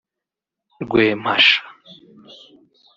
[0.83, 1.57] Rwempasha